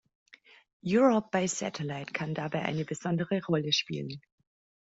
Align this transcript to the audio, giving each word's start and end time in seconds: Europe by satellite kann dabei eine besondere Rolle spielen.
Europe 0.83 1.29
by 1.31 1.45
satellite 1.47 2.11
kann 2.11 2.33
dabei 2.33 2.63
eine 2.63 2.85
besondere 2.85 3.39
Rolle 3.45 3.71
spielen. 3.71 4.19